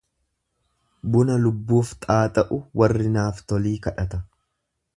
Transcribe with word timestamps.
Buna 1.15 1.35
Iubbuuf 1.49 1.91
xaaxa'u 2.07 2.59
warri 2.81 3.13
naaftolii 3.19 3.77
kadhata. 3.87 4.23